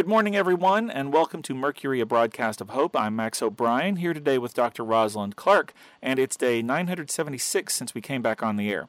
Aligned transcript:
Good 0.00 0.08
morning, 0.08 0.34
everyone, 0.34 0.88
and 0.88 1.12
welcome 1.12 1.42
to 1.42 1.54
Mercury, 1.54 2.00
a 2.00 2.06
broadcast 2.06 2.62
of 2.62 2.70
hope. 2.70 2.96
I'm 2.96 3.14
Max 3.14 3.42
O'Brien, 3.42 3.96
here 3.96 4.14
today 4.14 4.38
with 4.38 4.54
Dr. 4.54 4.82
Rosalind 4.82 5.36
Clark, 5.36 5.74
and 6.00 6.18
it's 6.18 6.38
day 6.38 6.62
976 6.62 7.74
since 7.74 7.94
we 7.94 8.00
came 8.00 8.22
back 8.22 8.42
on 8.42 8.56
the 8.56 8.72
air. 8.72 8.88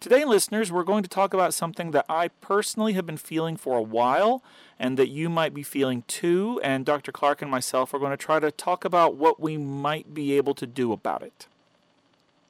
Today, 0.00 0.24
listeners, 0.24 0.72
we're 0.72 0.82
going 0.82 1.04
to 1.04 1.08
talk 1.08 1.32
about 1.32 1.54
something 1.54 1.92
that 1.92 2.04
I 2.08 2.28
personally 2.40 2.94
have 2.94 3.06
been 3.06 3.16
feeling 3.16 3.56
for 3.56 3.78
a 3.78 3.82
while 3.82 4.42
and 4.76 4.96
that 4.96 5.08
you 5.08 5.28
might 5.28 5.54
be 5.54 5.62
feeling 5.62 6.02
too. 6.08 6.60
And 6.64 6.84
Dr. 6.84 7.12
Clark 7.12 7.42
and 7.42 7.50
myself 7.50 7.94
are 7.94 8.00
going 8.00 8.10
to 8.10 8.16
try 8.16 8.40
to 8.40 8.50
talk 8.50 8.84
about 8.84 9.14
what 9.14 9.38
we 9.38 9.56
might 9.56 10.12
be 10.12 10.36
able 10.36 10.54
to 10.54 10.66
do 10.66 10.90
about 10.90 11.22
it. 11.22 11.46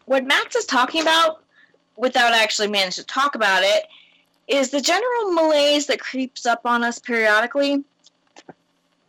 What 0.06 0.24
Max 0.24 0.56
is 0.56 0.64
talking 0.64 1.02
about, 1.02 1.44
without 1.98 2.32
actually 2.32 2.68
managing 2.68 3.04
to 3.04 3.06
talk 3.06 3.34
about 3.34 3.62
it, 3.62 3.84
is 4.48 4.70
the 4.70 4.80
general 4.80 5.32
malaise 5.32 5.86
that 5.88 6.00
creeps 6.00 6.46
up 6.46 6.62
on 6.64 6.82
us 6.82 6.98
periodically. 6.98 7.84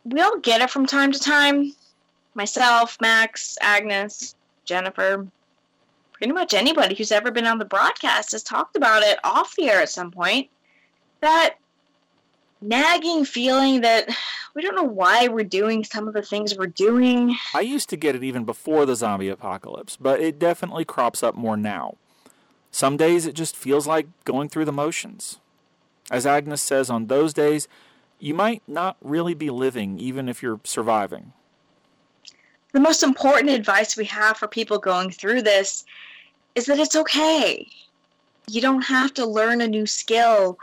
We 0.04 0.20
all 0.20 0.38
get 0.38 0.60
it 0.60 0.70
from 0.70 0.86
time 0.86 1.12
to 1.12 1.18
time. 1.18 1.72
Myself, 2.34 2.96
Max, 3.00 3.56
Agnes, 3.60 4.34
Jennifer, 4.64 5.26
pretty 6.12 6.32
much 6.32 6.54
anybody 6.54 6.94
who's 6.94 7.12
ever 7.12 7.30
been 7.30 7.46
on 7.46 7.58
the 7.58 7.64
broadcast 7.64 8.32
has 8.32 8.42
talked 8.42 8.76
about 8.76 9.02
it 9.02 9.18
off 9.22 9.54
the 9.56 9.68
air 9.68 9.80
at 9.80 9.90
some 9.90 10.10
point. 10.10 10.48
That 11.20 11.56
nagging 12.60 13.24
feeling 13.24 13.80
that 13.82 14.08
we 14.54 14.62
don't 14.62 14.76
know 14.76 14.82
why 14.82 15.28
we're 15.28 15.44
doing 15.44 15.84
some 15.84 16.08
of 16.08 16.14
the 16.14 16.22
things 16.22 16.56
we're 16.56 16.66
doing. 16.66 17.36
I 17.54 17.60
used 17.60 17.88
to 17.90 17.96
get 17.96 18.14
it 18.14 18.24
even 18.24 18.44
before 18.44 18.86
the 18.86 18.96
zombie 18.96 19.28
apocalypse, 19.28 19.96
but 19.96 20.20
it 20.20 20.38
definitely 20.38 20.84
crops 20.84 21.22
up 21.22 21.34
more 21.34 21.56
now. 21.56 21.96
Some 22.70 22.96
days 22.96 23.26
it 23.26 23.34
just 23.34 23.56
feels 23.56 23.86
like 23.86 24.06
going 24.24 24.48
through 24.48 24.64
the 24.64 24.72
motions. 24.72 25.38
As 26.10 26.26
Agnes 26.26 26.62
says, 26.62 26.90
on 26.90 27.06
those 27.06 27.32
days, 27.32 27.68
you 28.22 28.34
might 28.34 28.62
not 28.68 28.96
really 29.02 29.34
be 29.34 29.50
living 29.50 29.98
even 29.98 30.28
if 30.28 30.44
you're 30.44 30.60
surviving. 30.62 31.32
The 32.72 32.78
most 32.78 33.02
important 33.02 33.50
advice 33.50 33.96
we 33.96 34.04
have 34.04 34.36
for 34.36 34.46
people 34.46 34.78
going 34.78 35.10
through 35.10 35.42
this 35.42 35.84
is 36.54 36.66
that 36.66 36.78
it's 36.78 36.94
okay. 36.94 37.66
You 38.48 38.60
don't 38.60 38.82
have 38.82 39.12
to 39.14 39.26
learn 39.26 39.60
a 39.60 39.66
new 39.66 39.86
skill 39.86 40.56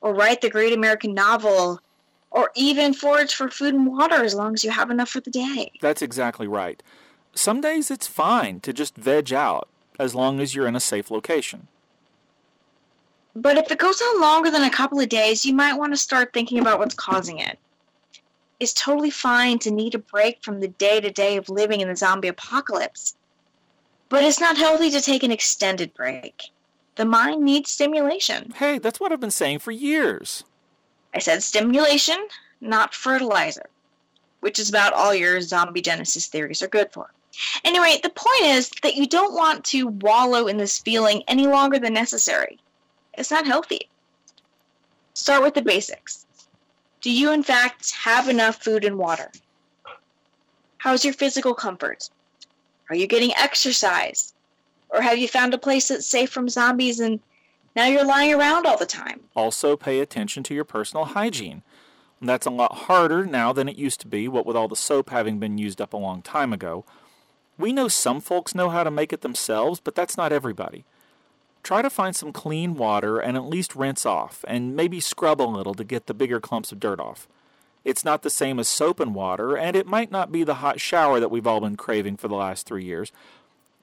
or 0.00 0.12
write 0.12 0.40
the 0.40 0.50
great 0.50 0.72
American 0.72 1.14
novel 1.14 1.80
or 2.32 2.50
even 2.56 2.92
forage 2.92 3.32
for 3.32 3.48
food 3.48 3.74
and 3.74 3.86
water 3.86 4.24
as 4.24 4.34
long 4.34 4.52
as 4.54 4.64
you 4.64 4.72
have 4.72 4.90
enough 4.90 5.08
for 5.08 5.20
the 5.20 5.30
day. 5.30 5.70
That's 5.80 6.02
exactly 6.02 6.48
right. 6.48 6.82
Some 7.32 7.60
days 7.60 7.92
it's 7.92 8.08
fine 8.08 8.58
to 8.60 8.72
just 8.72 8.96
veg 8.96 9.32
out 9.32 9.68
as 10.00 10.16
long 10.16 10.40
as 10.40 10.56
you're 10.56 10.66
in 10.66 10.74
a 10.74 10.80
safe 10.80 11.12
location. 11.12 11.68
But 13.36 13.58
if 13.58 13.70
it 13.70 13.78
goes 13.78 14.00
on 14.00 14.20
longer 14.20 14.50
than 14.50 14.62
a 14.62 14.70
couple 14.70 15.00
of 15.00 15.08
days, 15.08 15.44
you 15.44 15.54
might 15.54 15.74
want 15.74 15.92
to 15.92 15.96
start 15.96 16.32
thinking 16.32 16.58
about 16.58 16.78
what's 16.78 16.94
causing 16.94 17.38
it. 17.38 17.58
It's 18.60 18.72
totally 18.72 19.10
fine 19.10 19.58
to 19.60 19.70
need 19.70 19.94
a 19.94 19.98
break 19.98 20.42
from 20.42 20.60
the 20.60 20.68
day 20.68 21.00
to 21.00 21.10
day 21.10 21.36
of 21.36 21.48
living 21.48 21.80
in 21.80 21.88
the 21.88 21.96
zombie 21.96 22.28
apocalypse. 22.28 23.16
But 24.08 24.22
it's 24.22 24.40
not 24.40 24.56
healthy 24.56 24.90
to 24.90 25.00
take 25.00 25.24
an 25.24 25.32
extended 25.32 25.92
break. 25.94 26.50
The 26.94 27.04
mind 27.04 27.42
needs 27.42 27.72
stimulation. 27.72 28.52
Hey, 28.56 28.78
that's 28.78 29.00
what 29.00 29.10
I've 29.10 29.20
been 29.20 29.32
saying 29.32 29.58
for 29.58 29.72
years. 29.72 30.44
I 31.12 31.18
said 31.18 31.42
stimulation, 31.42 32.28
not 32.60 32.94
fertilizer, 32.94 33.66
which 34.40 34.60
is 34.60 34.68
about 34.68 34.92
all 34.92 35.12
your 35.12 35.40
zombie 35.40 35.82
genesis 35.82 36.28
theories 36.28 36.62
are 36.62 36.68
good 36.68 36.92
for. 36.92 37.12
Anyway, 37.64 37.98
the 38.02 38.10
point 38.10 38.42
is 38.42 38.70
that 38.84 38.94
you 38.94 39.08
don't 39.08 39.34
want 39.34 39.64
to 39.64 39.88
wallow 39.88 40.46
in 40.46 40.56
this 40.56 40.78
feeling 40.78 41.24
any 41.26 41.48
longer 41.48 41.80
than 41.80 41.92
necessary. 41.94 42.60
It's 43.16 43.30
not 43.30 43.46
healthy. 43.46 43.88
Start 45.14 45.42
with 45.42 45.54
the 45.54 45.62
basics. 45.62 46.26
Do 47.00 47.10
you, 47.10 47.32
in 47.32 47.42
fact, 47.42 47.92
have 47.92 48.28
enough 48.28 48.62
food 48.62 48.84
and 48.84 48.98
water? 48.98 49.30
How's 50.78 51.04
your 51.04 51.14
physical 51.14 51.54
comfort? 51.54 52.10
Are 52.90 52.96
you 52.96 53.06
getting 53.06 53.32
exercise? 53.36 54.34
Or 54.90 55.00
have 55.00 55.18
you 55.18 55.28
found 55.28 55.54
a 55.54 55.58
place 55.58 55.88
that's 55.88 56.06
safe 56.06 56.30
from 56.30 56.48
zombies 56.48 57.00
and 57.00 57.20
now 57.74 57.86
you're 57.86 58.04
lying 58.04 58.34
around 58.34 58.66
all 58.66 58.76
the 58.76 58.86
time? 58.86 59.20
Also, 59.34 59.76
pay 59.76 60.00
attention 60.00 60.42
to 60.44 60.54
your 60.54 60.64
personal 60.64 61.06
hygiene. 61.06 61.62
That's 62.22 62.46
a 62.46 62.50
lot 62.50 62.74
harder 62.74 63.26
now 63.26 63.52
than 63.52 63.68
it 63.68 63.76
used 63.76 64.00
to 64.00 64.06
be, 64.06 64.28
what 64.28 64.46
with 64.46 64.56
all 64.56 64.68
the 64.68 64.76
soap 64.76 65.10
having 65.10 65.38
been 65.38 65.58
used 65.58 65.80
up 65.80 65.92
a 65.92 65.98
long 65.98 66.22
time 66.22 66.52
ago. 66.52 66.84
We 67.58 67.72
know 67.72 67.88
some 67.88 68.20
folks 68.20 68.54
know 68.54 68.70
how 68.70 68.84
to 68.84 68.90
make 68.90 69.12
it 69.12 69.20
themselves, 69.20 69.80
but 69.80 69.94
that's 69.94 70.16
not 70.16 70.32
everybody. 70.32 70.84
Try 71.64 71.80
to 71.80 71.88
find 71.88 72.14
some 72.14 72.30
clean 72.30 72.74
water 72.74 73.18
and 73.18 73.38
at 73.38 73.46
least 73.46 73.74
rinse 73.74 74.04
off, 74.04 74.44
and 74.46 74.76
maybe 74.76 75.00
scrub 75.00 75.40
a 75.40 75.44
little 75.44 75.72
to 75.74 75.82
get 75.82 76.06
the 76.06 76.12
bigger 76.12 76.38
clumps 76.38 76.72
of 76.72 76.78
dirt 76.78 77.00
off. 77.00 77.26
It's 77.86 78.04
not 78.04 78.20
the 78.20 78.28
same 78.28 78.58
as 78.58 78.68
soap 78.68 79.00
and 79.00 79.14
water, 79.14 79.56
and 79.56 79.74
it 79.74 79.86
might 79.86 80.10
not 80.10 80.30
be 80.30 80.44
the 80.44 80.56
hot 80.56 80.78
shower 80.78 81.20
that 81.20 81.30
we've 81.30 81.46
all 81.46 81.60
been 81.60 81.76
craving 81.76 82.18
for 82.18 82.28
the 82.28 82.34
last 82.34 82.66
three 82.66 82.84
years, 82.84 83.12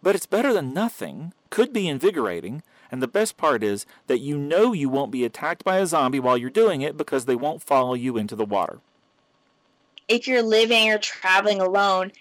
but 0.03 0.16
it's 0.16 0.28
better 0.28 0.53
than 0.53 0.75
nothing, 0.75 1.34
could 1.50 1.74
be 1.74 1.88
invigorating, 1.88 2.62
and 2.91 3.02
the 3.02 3.08
best 3.08 3.36
part 3.36 3.64
is 3.64 3.88
that 4.06 4.20
you 4.20 4.38
know 4.38 4.74
you 4.74 4.88
won't 4.88 5.12
be 5.12 5.25
attacked 5.25 5.64
by 5.64 5.78
a 5.80 5.88
zombie 5.88 6.20
while 6.20 6.38
you're 6.38 6.52
doing 6.52 6.81
it 6.81 6.97
because 6.97 7.25
they 7.25 7.36
won't 7.36 7.64
follow 7.64 7.96
you 7.96 8.16
into 8.16 8.36
the 8.36 8.46
water. 8.46 8.80
If 10.08 10.28
you're 10.28 10.44
living 10.44 10.91
or 10.91 11.00
traveling 11.00 11.62
alone, 11.62 12.12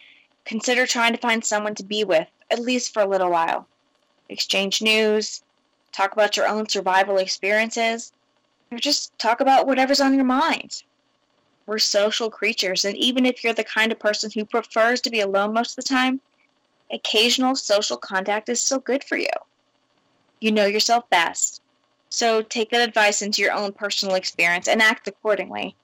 consider 0.47 0.87
trying 0.87 1.13
to 1.13 1.21
find 1.21 1.45
someone 1.45 1.75
to 1.75 1.85
be 1.85 2.03
with, 2.03 2.29
at 2.51 2.61
least 2.61 2.95
for 2.95 3.03
a 3.03 3.07
little 3.07 3.31
while. 3.31 3.67
Exchange 4.31 4.81
news, 4.81 5.43
talk 5.93 6.13
about 6.13 6.37
your 6.37 6.47
own 6.47 6.69
survival 6.69 7.19
experiences, 7.19 8.13
or 8.71 8.79
just 8.79 9.19
talk 9.19 9.41
about 9.41 9.67
whatever's 9.67 10.01
on 10.01 10.15
your 10.15 10.25
mind. 10.25 10.83
We're 11.67 11.79
social 11.79 12.31
creatures, 12.31 12.85
and 12.85 12.97
even 12.97 13.27
if 13.27 13.45
you're 13.45 13.53
the 13.53 13.65
kind 13.65 13.93
of 13.93 13.99
person 13.99 14.31
who 14.31 14.45
prefers 14.45 15.01
to 15.03 15.11
be 15.11 15.21
alone 15.21 15.53
most 15.53 15.79
of 15.79 15.85
the 15.85 15.89
time, 15.89 16.21
occasional 16.91 17.55
social 17.55 17.97
contact 17.97 18.49
is 18.49 18.61
still 18.61 18.81
good 18.81 19.05
for 19.05 19.17
you. 19.17 19.29
You 20.41 20.53
know 20.53 20.67
yourself 20.67 21.09
best, 21.11 21.63
so 22.09 22.43
take 22.43 22.71
that 22.71 22.89
advice 22.89 23.23
into 23.23 23.43
your 23.43 23.53
own 23.53 23.73
personal 23.73 24.17
experience 24.17 24.67
and 24.67 24.83
act 24.83 25.07
accordingly. 25.07 25.77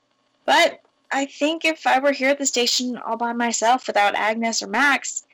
But 0.45 0.81
I 1.13 1.27
think 1.27 1.65
if 1.65 1.87
I 1.87 1.99
were 1.99 2.13
here 2.13 2.31
at 2.31 2.39
the 2.39 2.47
station 2.47 2.97
all 2.97 3.17
by 3.17 3.33
myself 3.33 3.87
without 3.87 4.17
Agnes 4.17 4.63
or 4.63 4.67
Max, 4.67 5.25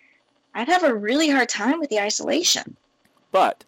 I'd 0.55 0.69
have 0.69 0.85
a 0.85 0.95
really 0.95 1.31
hard 1.31 1.49
time 1.49 1.81
with 1.81 1.89
the 1.89 2.01
isolation. 2.01 2.77
But 3.31 3.65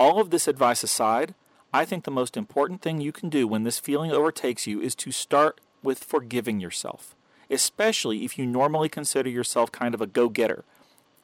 all 0.00 0.18
of 0.18 0.30
this 0.30 0.48
advice 0.48 0.82
aside, 0.82 1.34
I 1.74 1.84
think 1.84 2.04
the 2.04 2.10
most 2.10 2.34
important 2.34 2.80
thing 2.80 3.02
you 3.02 3.12
can 3.12 3.28
do 3.28 3.46
when 3.46 3.64
this 3.64 3.78
feeling 3.78 4.10
overtakes 4.10 4.66
you 4.66 4.80
is 4.80 4.94
to 4.96 5.12
start 5.12 5.60
with 5.82 6.02
forgiving 6.02 6.58
yourself, 6.58 7.14
especially 7.50 8.24
if 8.24 8.38
you 8.38 8.46
normally 8.46 8.88
consider 8.88 9.28
yourself 9.28 9.70
kind 9.70 9.94
of 9.94 10.00
a 10.00 10.06
go 10.06 10.30
getter. 10.30 10.64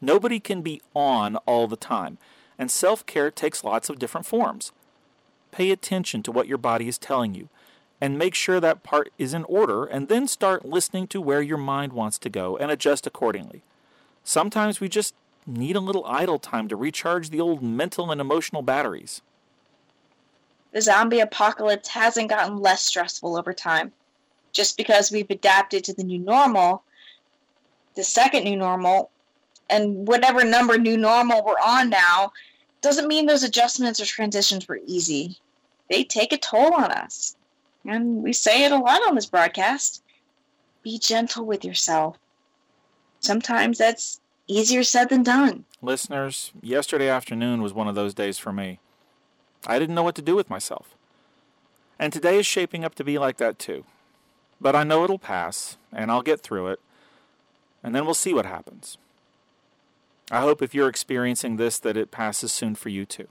Nobody 0.03 0.39
can 0.39 0.61
be 0.61 0.83
on 0.95 1.37
all 1.47 1.67
the 1.67 1.77
time, 1.77 2.19
and 2.59 2.71
self 2.71 3.07
care 3.07 3.31
takes 3.31 3.65
lots 3.65 3.89
of 3.89 3.99
different 3.99 4.27
forms. 4.27 4.73
Pay 5.53 5.71
attention 5.71 6.23
to 6.25 6.31
what 6.31 6.47
your 6.47 6.59
body 6.59 6.87
is 6.87 6.99
telling 6.99 7.35
you 7.35 7.49
and 7.99 8.19
make 8.19 8.35
sure 8.35 8.61
that 8.61 8.83
part 8.83 9.11
is 9.17 9.33
in 9.33 9.45
order, 9.45 9.87
and 9.87 10.09
then 10.09 10.29
start 10.29 10.67
listening 10.67 11.07
to 11.07 11.19
where 11.19 11.41
your 11.41 11.57
mind 11.57 11.95
wants 11.95 12.19
to 12.19 12.29
go 12.29 12.55
and 12.59 12.71
adjust 12.71 13.07
accordingly. 13.07 13.63
Sometimes 14.23 14.81
we 14.81 14.89
just 14.91 15.15
need 15.47 15.77
a 15.77 15.81
little 15.81 16.05
idle 16.07 16.39
time 16.39 16.69
to 16.69 16.77
recharge 16.77 17.31
the 17.31 17.41
old 17.41 17.63
mental 17.63 18.11
and 18.11 18.21
emotional 18.21 18.63
batteries. 18.63 19.23
The 20.73 20.83
zombie 20.83 21.21
apocalypse 21.21 21.89
hasn't 21.89 22.31
gotten 22.31 22.59
less 22.59 22.83
stressful 22.83 23.37
over 23.37 23.53
time. 23.53 23.93
Just 24.53 24.77
because 24.77 25.11
we've 25.11 25.31
adapted 25.31 25.85
to 25.85 25.95
the 25.95 26.05
new 26.05 26.19
normal, 26.19 26.83
the 27.95 28.05
second 28.05 28.45
new 28.45 28.57
normal, 28.57 29.11
and 29.69 30.07
whatever 30.07 30.45
number 30.45 30.79
new 30.79 30.97
normal 30.97 31.45
we're 31.45 31.55
on 31.65 31.91
now, 31.91 32.33
doesn't 32.81 33.09
mean 33.09 33.27
those 33.27 33.43
adjustments 33.43 34.01
or 34.01 34.07
transitions 34.07 34.69
were 34.69 34.81
easy. 34.87 35.39
They 35.91 36.05
take 36.05 36.33
a 36.33 36.39
toll 36.39 36.75
on 36.75 36.91
us 36.91 37.37
and 37.85 38.23
we 38.23 38.33
say 38.33 38.65
it 38.65 38.73
a 38.73 38.79
lot 38.79 39.07
on 39.07 39.15
this 39.15 39.27
broadcast 39.27 40.03
be 40.83 40.99
gentle 40.99 41.45
with 41.45 41.65
yourself. 41.65 42.17
Sometimes 43.21 43.79
that's 43.79 44.21
easier 44.47 44.83
said 44.83 45.09
than 45.09 45.23
done. 45.23 45.65
Listeners, 45.83 46.53
yesterday 46.63 47.09
afternoon 47.09 47.63
was 47.63 47.73
one 47.73 47.89
of 47.89 47.95
those 47.95 48.15
days 48.15 48.39
for 48.39 48.53
me. 48.53 48.79
I 49.67 49.79
didn't 49.79 49.95
know 49.95 50.03
what 50.03 50.15
to 50.17 50.23
do 50.23 50.37
with 50.37 50.51
myself. 50.51 50.95
And 51.99 52.13
today 52.13 52.39
is 52.39 52.47
shaping 52.47 52.85
up 52.85 52.95
to 52.97 53.05
be 53.05 53.19
like 53.19 53.39
that 53.39 53.59
too. 53.59 53.85
But 54.61 54.77
I 54.77 54.85
know 54.85 55.05
it'll 55.05 55.19
pass, 55.19 55.77
and 55.93 56.11
I'll 56.11 56.23
get 56.23 56.41
through 56.41 56.69
it, 56.69 56.81
and 57.83 57.95
then 57.95 58.05
we'll 58.05 58.15
see 58.15 58.33
what 58.33 58.47
happens. 58.47 58.97
I 60.31 60.41
hope 60.41 60.63
if 60.63 60.75
you're 60.75 60.89
experiencing 60.89 61.57
this 61.57 61.79
that 61.81 61.97
it 61.97 62.11
passes 62.11 62.53
soon 62.53 62.75
for 62.75 62.89
you 62.89 63.05
too. 63.05 63.29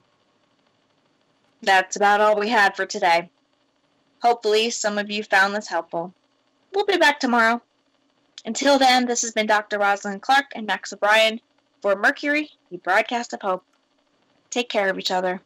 That's 1.61 1.95
about 1.95 2.21
all 2.21 2.39
we 2.39 2.49
had 2.49 2.75
for 2.75 2.85
today. 2.85 3.29
Hopefully, 4.21 4.69
some 4.69 4.97
of 4.97 5.09
you 5.09 5.23
found 5.23 5.55
this 5.55 5.67
helpful. 5.67 6.13
We'll 6.73 6.85
be 6.85 6.97
back 6.97 7.19
tomorrow. 7.19 7.61
Until 8.45 8.77
then, 8.77 9.07
this 9.07 9.23
has 9.23 9.31
been 9.31 9.47
Dr. 9.47 9.79
Rosalind 9.79 10.21
Clark 10.21 10.45
and 10.53 10.67
Max 10.67 10.93
O'Brien 10.93 11.41
for 11.81 11.95
Mercury, 11.95 12.51
the 12.69 12.77
broadcast 12.77 13.33
of 13.33 13.41
hope. 13.41 13.63
Take 14.51 14.69
care 14.69 14.87
of 14.87 14.99
each 14.99 15.09
other. 15.09 15.41